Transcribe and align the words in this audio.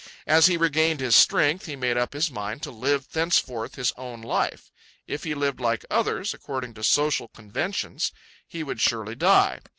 As 0.25 0.47
he 0.47 0.57
regained 0.57 0.99
his 0.99 1.15
strength 1.15 1.67
he 1.67 1.75
made 1.75 1.95
up 1.95 2.13
his 2.13 2.31
mind 2.31 2.63
to 2.63 2.71
live 2.71 3.11
thenceforth 3.11 3.75
his 3.75 3.91
own 3.97 4.19
life. 4.23 4.71
If 5.05 5.25
he 5.25 5.35
lived 5.35 5.59
like 5.59 5.85
others, 5.91 6.33
according 6.33 6.73
to 6.73 6.83
social 6.83 7.27
conventions, 7.27 8.11
he 8.47 8.63
would 8.63 8.81
surely 8.81 9.13
die. 9.13 9.59